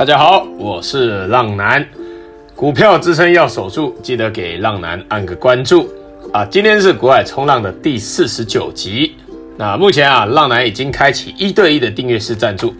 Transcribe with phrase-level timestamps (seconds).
[0.00, 1.86] 大家好，我是浪男，
[2.56, 5.90] 股票支撑要守住，记得给浪男按个关注
[6.32, 6.42] 啊！
[6.46, 9.14] 今天是国海冲浪的第四十九集。
[9.58, 12.72] 那目前啊，浪男已经开启一对一的订阅式赞助。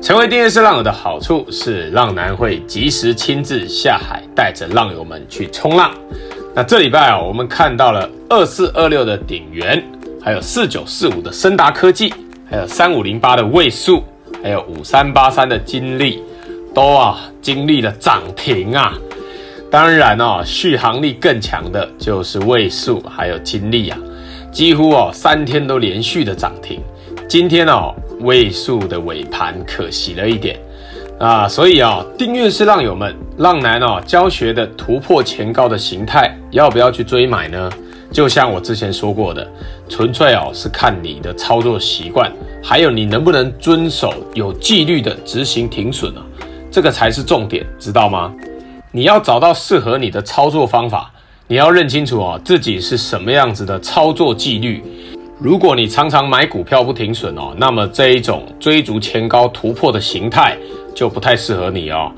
[0.00, 5.92] 成为订阅式浪友的好处是，浪男会及时亲自下海，带着浪友们去冲浪。
[6.54, 9.84] 那这礼拜啊，我们看到了二四二六的鼎元，
[10.22, 12.14] 还有四九四五的升达科技，
[12.48, 14.02] 还有三五零八的位数，
[14.42, 16.22] 还有五三八三的金利。
[16.74, 18.94] 都啊经历了涨停啊，
[19.70, 23.98] 当然哦，续航力更强的就是位数还有金利啊，
[24.50, 26.80] 几乎哦三天都连续的涨停。
[27.28, 30.58] 今天哦位数的尾盘可惜了一点
[31.18, 37.70] 啊，所以啊订阅式浪友们，浪男哦教学的突破前高的形态，要不要去追买呢？
[38.10, 39.46] 就像我之前说过的，
[39.88, 42.30] 纯粹哦是看你的操作习惯，
[42.62, 46.22] 还有你能不能遵守有纪律的执行停损啊。
[46.72, 48.32] 这个才是重点，知道吗？
[48.92, 51.12] 你要找到适合你的操作方法，
[51.46, 54.82] 你要认清楚哦，自己是什么样子的操作纪律。
[55.38, 60.56] 如果你常常买股票不停损哦，那么这一种追逐前高突破的形态
[60.94, 62.10] 就不太适合你哦。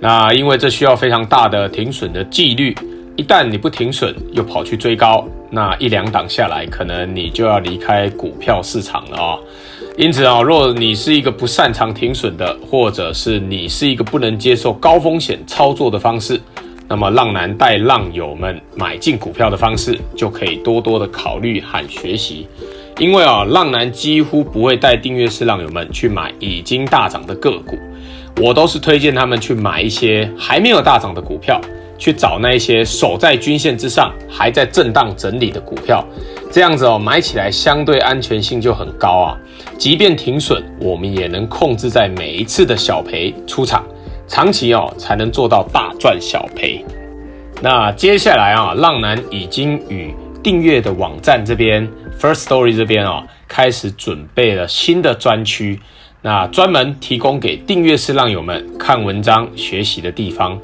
[0.00, 2.76] 那因为这需要非常大的停损的纪律，
[3.16, 9.38] 一旦你不停损又跑去追高，那一两档下来，可能你就要离开股票市场了哦。
[9.96, 16.40] 因此啊，若你是一个不擅长停损的，或者是你是一个不能接受高风险操作的方式，
[16.88, 22.48] 那么浪男带浪友们买进股票的方式，就可以多多的考虑和学习。
[22.98, 27.78] 因为啊，浪男几乎不会带订阅式浪友们去买已经大涨的个股，
[28.40, 31.60] 我都是推荐他们去买一些还没有大涨的股票，
[31.96, 36.04] 去找那一些守在均线之上，还在震荡整理的股票。
[36.50, 39.38] 这样子哦，买起来相对安全性就很高啊。
[39.78, 43.84] 即便停损，我们也能控制在每一次的小赔出场，
[44.26, 46.84] 长期哦才能做到大赚小赔。
[47.60, 51.88] 那接下来啊，浪男已经与订阅的网站这边
[52.20, 55.78] ，First Story 这边啊，开始准备了新的专区，
[56.22, 60.58] 那专门提供给订阅式浪友们看文章学习的地方。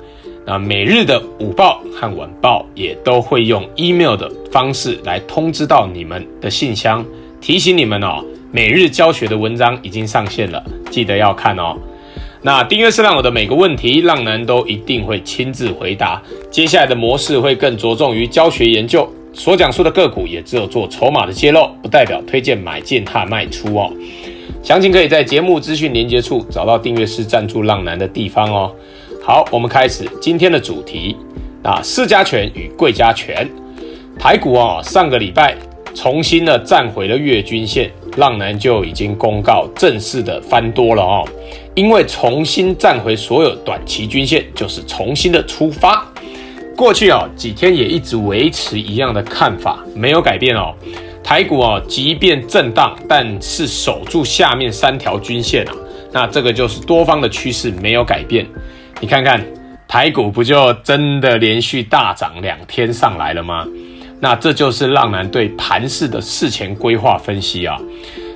[0.46, 7.04] 那每日的午报和晚报也都会用 email 的方式来通知到你们的信箱，
[7.40, 11.76] 提醒你们哦，每日教学的文章已经上线了，记得要看哦。
[12.42, 16.20] 那订阅是浪友的每个问题，浪男都一定会亲自回答。
[16.50, 23.92] 接下来的模式会更着重于教学研究，所讲述的个股也只有做筹码的揭露，不代表推荐买进和卖出哦。
[24.62, 28.74] 详情可以在节目资讯连接处找到订阅式赞助浪男的地方哦。
[29.22, 31.14] 好，我们开始今天的主题
[31.62, 33.48] 啊，市加权与贵家权，
[34.18, 35.54] 台股啊，上个礼拜
[35.94, 41.28] 重新的站回了月均线，浪男就已经公告正式的翻多了哦，
[41.74, 46.06] 因为重新站回所有短期均线，就是重新的出发。
[46.76, 50.74] 过去啊几天也一直维持一样的看法，没有改变哦。
[51.22, 55.72] 台股啊，即便震荡，但是守住下面三条均线啊，
[56.12, 58.46] 那这个就是多方的趋势没有改变。
[59.00, 59.44] 你看看
[59.86, 63.66] 台股不就真的连续大涨两天上来了吗？
[64.20, 67.76] 那这就是浪男对盘势的事前规划分析啊。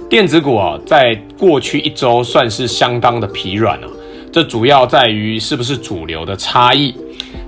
[0.08, 3.86] 电子股啊，在过去一周算是相当的疲软啊。
[4.32, 6.94] 这主要在于是不是主流的差异。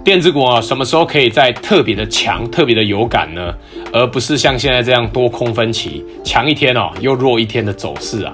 [0.05, 3.53] 电子股啊，什么时候可以再特别的强、特别的有感呢？
[3.93, 8.33] 而不是像现在这样多空分歧，强一天哦，又弱一天的走势啊。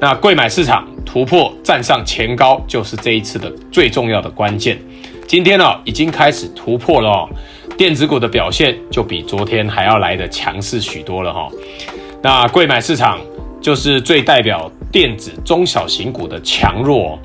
[0.00, 4.78] 那贵买市场突破站上前高，就是这一次的最重要的关键。
[5.26, 7.28] 今天呢、已经开始突破了哦，
[7.78, 11.48] 电子股的表现就比昨天还要来的强势许多了哈、
[12.20, 13.20] 那贵买市场
[13.60, 17.16] 就是最代表电子中小型股的强弱、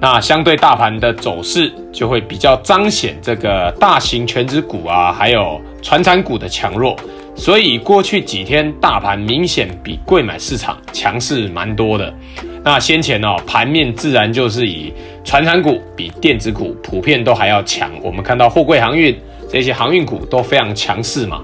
[0.00, 6.96] 那相对大盘的走势就会比较彰显这个大型全职股啊，还有传产股的强弱。
[7.34, 12.12] 所以过去几天大盘明显比贵买市场强势蛮多的。
[12.64, 14.90] 那先前哦，盘面自然就是以
[15.22, 17.90] 传产股比电子股普遍都还要强。
[18.02, 19.14] 我们看到货柜航运
[19.48, 21.42] 这些航运股都非常强势嘛。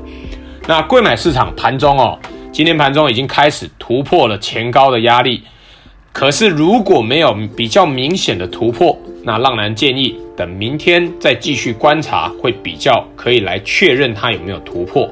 [0.66, 2.18] 那贵买市场盘中哦，
[2.52, 5.42] 今天盘中已经开始突破了前高的压力。
[6.12, 15.10] 可是如果没有比较明显的突破，那浪男建议等明天再继续观察，会比较可以来确认它有没有突破。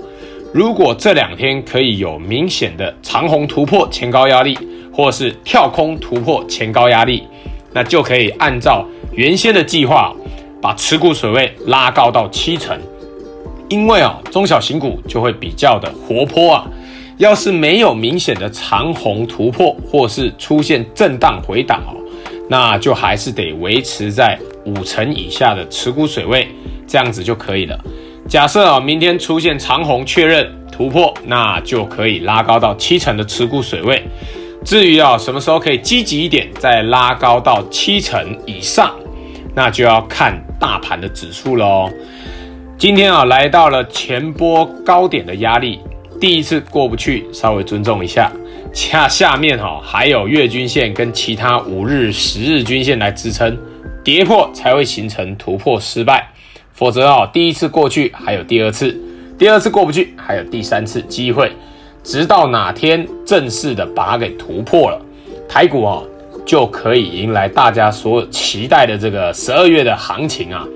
[0.55, 4.57] 如果这两天可以有明显的长红突破前高压力，
[4.93, 7.25] 或是跳空突破前高压力，
[7.73, 10.15] 那就可以按照原先的计划，
[10.63, 12.79] 把持股水位拉高到七成。
[13.69, 16.65] 因为啊，中小型股就会比较的活泼啊。
[17.19, 21.95] 要是没有明显的长红突破，或是出现震荡回档哦，
[22.49, 26.49] 那就还是得维持在五成以下的持股水位，
[26.87, 27.79] 这样子就可以了。
[28.29, 34.03] 假设啊，明天出现长红确认突破，那就可以拉高到七成的持股水位。
[34.65, 38.91] 至于啊，什么时候可以积极一点，再拉高到七成以上，
[39.55, 41.91] 那就要看大盘的指数喽。
[42.79, 45.81] 今天啊，来到了前波高点的压力，
[46.21, 48.31] 第一次过不去，稍微尊重一下。
[48.73, 53.59] 下下面哈还有月均线跟其他五日、十日均线来支撑，
[54.05, 56.31] 跌破才会形成突破失败。
[56.73, 58.97] 否则啊，第一次过去还有第二次，
[59.37, 61.51] 第二次过不去还有第三次机会。
[62.05, 65.01] 直到哪天正式的把它给突破了，
[65.49, 66.03] 台股啊
[66.45, 70.67] 就可以迎来大家所期待的这个十二月的行情啊。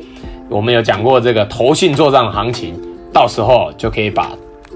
[0.49, 2.75] 我们有讲过这个投信做账行情，
[3.13, 4.31] 到时候就可以把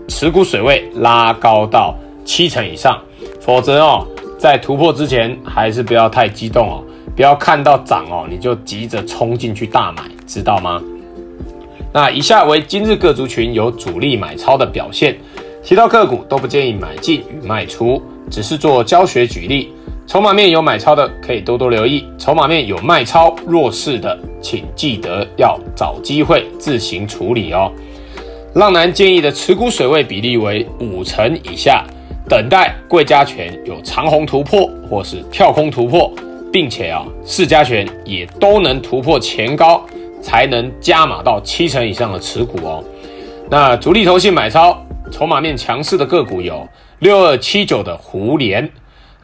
[0.08, 1.94] 持股水位拉高到
[2.24, 3.00] 七成以上。
[3.40, 4.06] 否则哦，
[4.38, 6.82] 在突破之前还是不要太激动哦，
[7.14, 10.82] 不要看到涨哦你就急着冲进去大买，知道吗？
[11.92, 15.16] 那以下为今日各族群有主力买超的表现。
[15.62, 19.70] 提到个股都不建议买进与卖出，只是做教学举例。
[20.10, 27.70] 筹码面有买超的可以多多留意，筹码面有卖超弱势的，请记得要找机会自行处理哦。
[28.56, 31.84] 浪男建议的持股水位比例为五成以下，
[32.28, 36.12] 等待贵加权有长虹突破或是跳空突破，
[36.52, 39.80] 并且啊市加权也都能突破前高，
[40.20, 42.82] 才能加码到七成以上的持股哦。
[43.48, 44.76] 那主力投信买超。
[45.12, 46.68] 筹码面强势的个股有
[47.00, 48.70] 六二七九的胡连，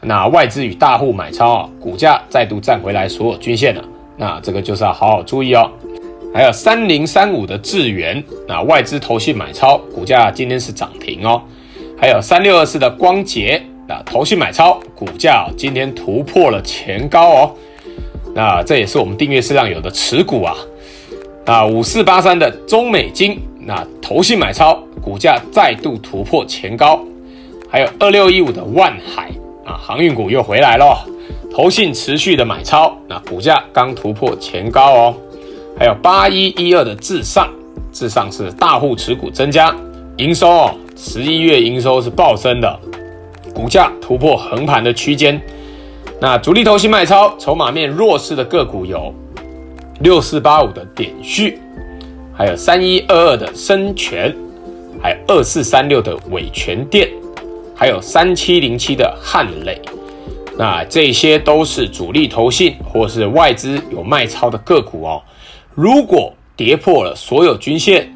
[0.03, 3.83] 那外资与大户买超啊，股价再度站回来所有均线了，
[4.17, 5.71] 那这个就是要好好注意哦。
[6.35, 11.43] 还有三零三五的智原，那外资投信买超，股价今天是涨停哦。
[11.99, 17.55] 还有三六二四的光頡，那投信买超，股价今天突破了前高哦。
[18.35, 20.55] 那这也是我们订阅市场有的持股啊。
[21.47, 23.41] 啊，五四八三的中美金。
[23.61, 27.01] 那投信买超，股价再度突破前高，
[27.69, 29.31] 还有二六一五的万海
[29.67, 31.05] 啊，航运股又回来了，
[31.53, 35.15] 投信持续的买超，那股价刚突破前高哦，
[35.79, 37.51] 还有八一一二的至上，
[37.93, 39.75] 至上是大户持股增加，
[40.19, 42.81] 营收哦，十一月营收是暴增的，
[43.53, 45.41] 股价突破横盘的区间，
[46.21, 49.13] 那主力投信卖超，筹码面弱势的个股有
[50.01, 51.59] 六四八五的点序。
[52.39, 54.31] 还有三一二二的深全，
[55.03, 57.09] 还有二四三六的伟诠电，
[57.77, 59.81] 还有三七零七的汉磊，
[60.57, 65.23] 那这些都是主力投信或是外资有卖超的个股哦。
[65.75, 68.11] 如果跌破了所有均线，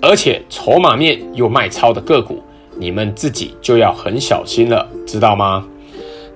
[0.00, 2.42] 而且筹码面又卖超的个股，
[2.78, 5.64] 你们自己就要很小心了，知道吗？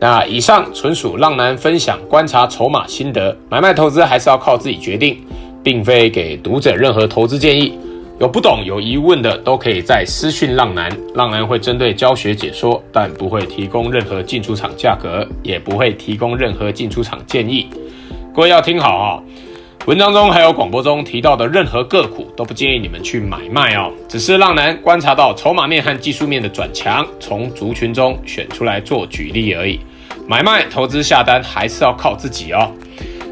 [0.01, 5.23] 那以上纯属浪男分享观察筹码心得，买卖投资还是要靠自己决定。
[5.67, 7.77] 并非给读者任何投资建议，
[8.19, 17.69] 有不懂有疑问的都可以在私讯浪男，浪男会针对教学解说，但不会提供任何进出场价格，也不会提供任何进出场建议。
[18.35, 19.23] 各位要听好啊，
[19.85, 29.79] 文章中还有广播中提到的任何个股都不建议你们去买卖哦，只是浪男观察到筹码面和技术面的转强，从族群中选出来做举例而已。
[30.27, 32.73] 买卖投资下单还是要靠自己哦。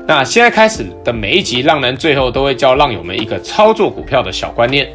[0.06, 4.86] 那现在开始的每一集，浪男最后都会教浪友们一个操作股票的小观念。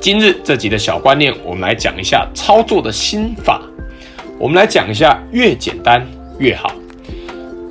[0.00, 3.60] 今日这集的小观念，我们来讲一下操作的心法。
[4.38, 6.02] 我们来讲一下，越简单
[6.38, 6.72] 越好。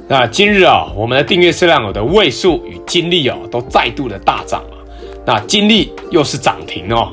[0.08, 4.78] 那今日啊，我们的订阅式浪友的位数与金利啊，都再度的大涨了。
[5.26, 7.12] 那金利又是涨停哦。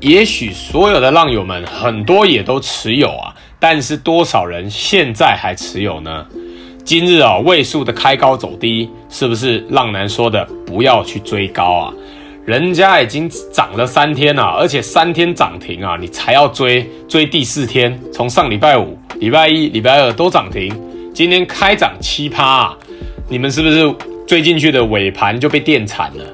[0.00, 6.26] 也许所有的浪友们很多也都持有啊，但是多少人现在还持有呢？
[6.84, 11.94] 今日啊，位数的开高走低，是不是浪男说的不要去追高啊？
[12.44, 17.96] 人家已经涨了三天了，而且三天涨停啊，你才要追追第四天。
[18.12, 20.74] 从上礼拜五、礼拜一、礼拜二都涨停，
[21.14, 22.76] 今天开涨七趴啊，
[23.28, 23.94] 你们是不是
[24.26, 26.24] 追进去的尾盘就被电惨了？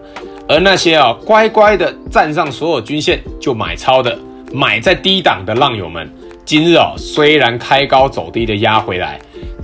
[0.48, 4.18] 而那些啊乖乖的站上所有均线就买超的，
[4.50, 6.10] 买在低档的浪友们，
[6.46, 9.20] 今日啊虽然开高走低的压回来。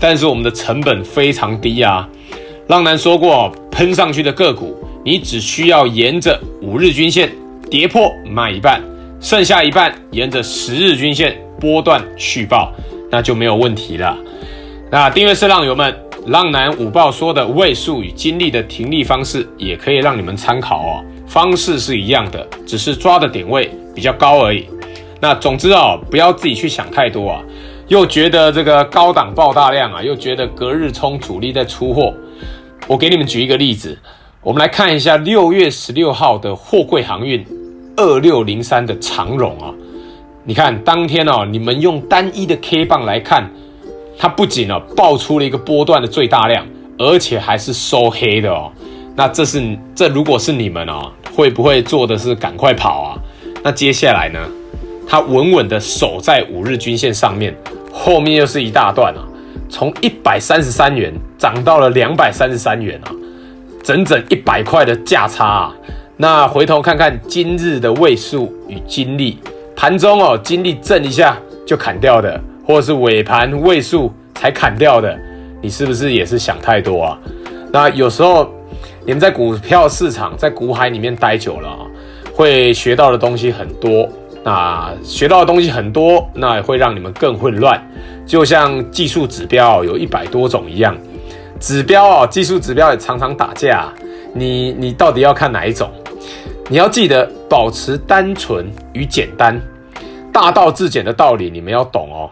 [0.06, 2.06] 但是我们的成本非常低啊！
[2.66, 7.32] 浪男说过，喷上去的个股，你只需要沿着五日均线
[7.70, 8.82] 跌破卖一半，
[9.18, 12.70] 剩下一半沿着十日均线波段续报，
[13.10, 14.14] 那就没有问题了。
[14.90, 21.02] 那订阅式浪友们，浪男五报说的位数与精力的停利方式，也可以让你们参考哦。
[21.26, 24.66] 方式是一样的，只是抓的点位比较高而已。
[25.18, 27.40] 那总之哦，不要自己去想太多啊。
[27.88, 32.14] 又觉得这个高档爆大量啊，又觉得隔日冲主力在出货。
[32.86, 33.98] 我给你们举一个例子，
[34.42, 37.46] 我们来看一下六月十六号的货柜航运
[37.96, 39.72] 二六零三的长荣啊。
[40.44, 43.50] 你看当天哦，你们用单一的 K 棒来看，
[44.18, 46.66] 它不仅哦爆出了一个波段的最大量，
[46.98, 48.72] 而且还是收黑的哦。
[49.14, 53.18] 那这是这如果是你们哦，会不会做的是赶快跑啊？
[53.62, 54.40] 那接下来呢？
[55.06, 57.54] 它稳稳的守在五日均线上面，
[57.96, 59.22] 后面又是一大段啊，
[59.70, 63.12] 从一百三十三元涨到了两百三十三元啊，
[63.84, 65.74] 整整一百块的价差啊。
[66.16, 69.38] 那回头看看今日的位数与金利，
[69.76, 75.16] 盘中哦金利震一下就砍掉的，或者是尾盘位数才砍掉的，
[75.62, 77.18] 你是不是也是想太多啊？
[77.72, 78.52] 那有时候
[79.06, 81.86] 你们在股票市场在股海里面待久了啊，
[82.34, 84.08] 会学到的东西很多。
[84.44, 87.82] 那学到的东西很多，那也会让你们更混乱。
[88.26, 90.96] 就像技术指标有一百多种一样，
[91.58, 93.92] 指标啊，技术指标也常常打架。
[94.34, 95.90] 你你到底要看哪一种？
[96.68, 99.60] 你要记得保持单纯与简单，
[100.32, 102.30] 大道至简的道理你们要懂哦。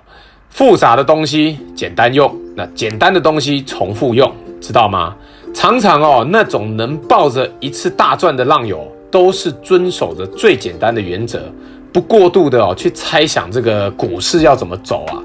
[0.51, 5.17] 复杂的东西简单用，那简单的东西重复用，知道吗？
[5.55, 11.43] 常常哦，那种能抱着一次大赚的浪友，都是遵守着最简单的原则。
[11.93, 15.21] 不过度的哦，去猜想这个股市要怎么走啊？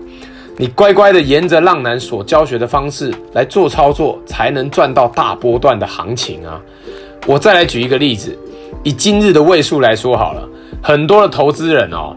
[0.57, 6.59] 你乖乖的沿着浪男所教学的方式来做操作，才能赚到大波段的行情啊！
[7.27, 8.35] 我再来举一个例子，
[8.83, 10.49] 以今日的位数来说好了，
[10.81, 12.15] 很多的投资人哦，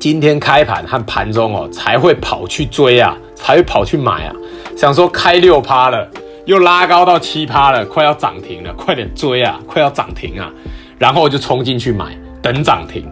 [0.00, 4.34] 今天开盘和盘中哦，才会跑去追啊，才会跑去买啊，
[4.76, 6.06] 想说开六趴了，
[6.46, 10.50] 又拉高到七趴了，快要涨停了，快点追啊，快要涨停啊，
[10.98, 13.08] 然后就冲进去买，等涨停。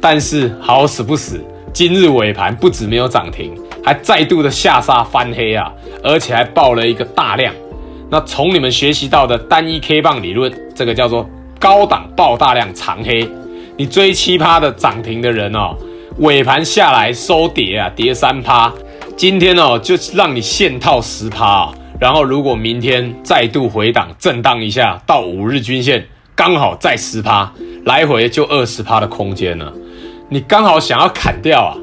[0.00, 1.40] 但是好死不死，
[1.72, 5.72] 今日尾盘不止没有涨停，还再度的下杀翻黑啊，
[6.02, 7.52] 而且还爆了一个大量。
[8.08, 13.28] 那从你们学习到的单一 K 棒理论，这个叫做高档爆大量长黑。
[13.76, 15.76] 你追七趴的涨停的人哦，
[16.18, 18.72] 尾盘下来收跌啊，跌三趴。
[19.16, 27.52] 今天哦，就让你现套十趴啊，然后如果明天再度回档震荡一下，到五日均线刚好再十趴，
[27.84, 29.72] 来回就二十趴的空间了。
[30.28, 31.76] 你刚好想要砍掉啊，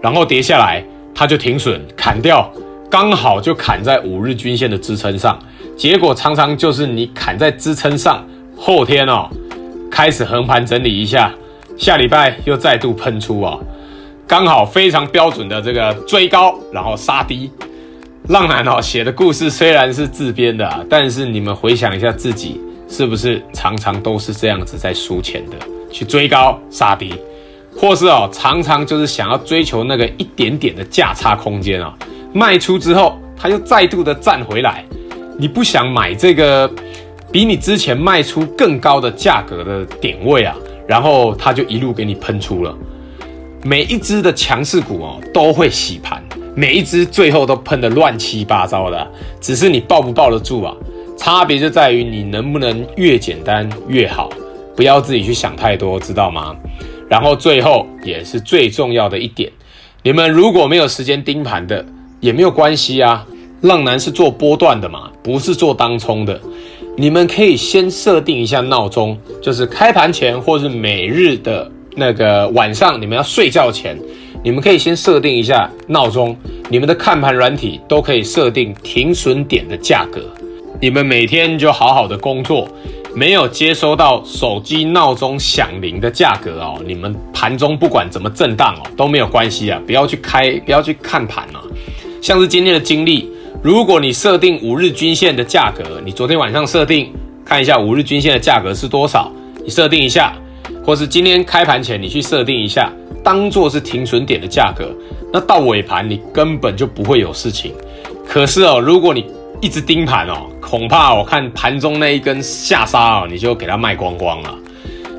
[0.00, 0.84] 然后跌下来，
[1.14, 2.50] 它就停损砍掉，
[2.88, 5.38] 刚好就砍在五日均线的支撑上。
[5.76, 8.24] 结果常常就是你砍在支撑上，
[8.56, 9.28] 后天哦
[9.90, 11.32] 开始横盘整理一下，
[11.76, 13.58] 下礼拜又再度喷出啊，
[14.28, 17.50] 刚好非常标准的这个追高然后杀低。
[18.28, 25.56] 浪男哦写的故事虽然是自编的，但是你们回想一下自己是不是常常都是这样子在输钱的，
[25.90, 27.12] 去追高杀低。
[27.76, 31.92] 或是哦，常常就是想要追求那个一点点的价差空间啊，
[32.32, 34.84] 卖出之后，它又再度的站回来，
[35.38, 36.70] 你不想买这个
[37.32, 40.54] 比你之前卖出更高的价格的点位啊，
[40.86, 42.76] 然后它就一路给你喷出了。
[43.64, 46.22] 每一只的强势股哦，都会洗盘，
[46.54, 49.10] 每一只最后都喷得乱七八糟的，
[49.40, 50.74] 只是你抱不抱得住啊？
[51.16, 54.28] 差别就在于你能不能越简单越好，
[54.82, 56.56] 不要自己去想太多，知道吗？
[57.08, 59.48] 然后最后也是最重要的一点，
[60.02, 61.86] 你们如果没有时间盯盘的，
[62.18, 63.24] 也没有关系啊。
[63.60, 66.40] 浪男是做波段的嘛，不是做当冲的。
[66.96, 73.96] 你们可以先设定一下闹钟，就是开盘前或是每日的那个晚上，你们要睡觉前，
[74.42, 76.36] 你们可以先设定一下闹钟。
[76.68, 80.20] 你们的看盘软体都可以设定停损点的价格，
[80.80, 82.66] 你们每天就好好的工作。
[83.14, 91.60] 没有接收到手机闹钟响铃的价格哦，你们盘中不管怎么震荡哦都没有关系啊，不要去开，不要去看盘啊。
[92.22, 93.30] 像是今天的经历，
[93.62, 97.12] 如果你设定五日均线的价格，你昨天晚上设定
[97.44, 99.30] 看一下五日均线的价格是多少，
[99.62, 100.32] 你设定一下，
[100.84, 102.90] 或是今天开盘前你去设定一下，
[103.22, 104.90] 当做是停损点的价格，
[105.32, 107.74] 那到尾盘你根本就不会有事情。
[108.26, 109.26] 可是哦，如果你
[109.62, 114.52] 一直盯盘哦，恐怕我看盘中那一根下杀哦，你就给它卖光光了。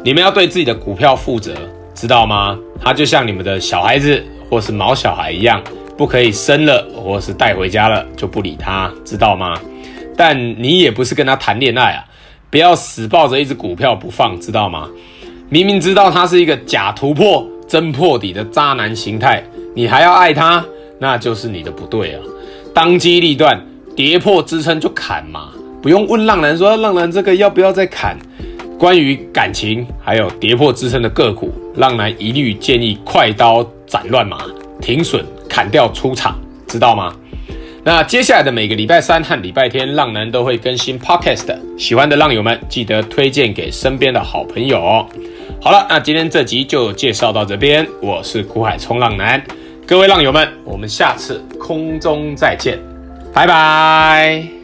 [0.04, 1.56] 你们要对自己的股票负责，
[1.96, 2.60] 知道吗？
[2.82, 5.64] 它就像你们的小孩子或是毛小孩一样，
[5.98, 9.58] 不可以生了或是带回家了就不理他，知道吗？
[10.18, 12.04] 但你也不是跟他谈恋爱啊，
[12.52, 14.90] 不要死抱着一只股票不放，知道吗？
[15.48, 19.42] 明明知道他是一个假突破真破底的渣男形态，
[19.74, 20.66] 你还要爱他，
[21.00, 22.20] 那就是你的不对啊！
[22.74, 23.58] 当机立断。
[23.96, 25.50] 跌破支撑就砍嘛，
[25.82, 28.18] 不用问浪男说，浪男这个要不要再砍？
[28.80, 34.40] 关于感情还有跌破支撑的个股，浪男一律建议快刀斩乱麻，
[34.82, 37.14] 停损砍掉出场，知道吗？
[37.86, 45.06] 那接下来的每个礼拜三和礼拜天，浪男都会更新 Podcast，喜欢的浪友们记得推荐给身边的好朋友。
[45.62, 49.42] 好了，那今天这集就介绍到这边，我是苦海冲浪男，
[49.86, 52.80] 各位浪友们，我们下次空中再见，
[53.34, 54.63] 拜拜。